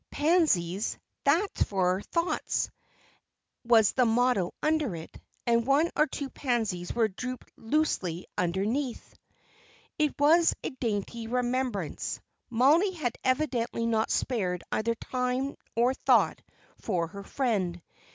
"Pansies, 0.09 0.97
that's 1.25 1.61
for 1.61 2.01
thoughts," 2.01 2.71
was 3.63 3.91
the 3.93 4.03
motto 4.03 4.51
under 4.63 4.95
it; 4.95 5.15
and 5.45 5.67
one 5.67 5.91
or 5.95 6.07
two 6.07 6.27
pansies 6.31 6.91
were 6.91 7.07
drooping 7.07 7.53
loosely 7.55 8.25
underneath. 8.35 9.13
It 9.99 10.15
was 10.17 10.55
a 10.63 10.71
dainty 10.71 11.27
remembrance. 11.27 12.19
Mollie 12.49 12.93
had 12.95 13.15
evidently 13.23 13.85
not 13.85 14.09
spared 14.09 14.63
either 14.71 14.95
time 14.95 15.55
or 15.75 15.93
thought 15.93 16.41
for 16.79 17.09
her 17.09 17.21
friend. 17.23 17.79